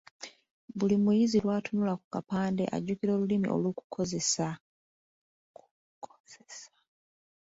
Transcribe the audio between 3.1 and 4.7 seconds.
Olulimi olw’okukozesa.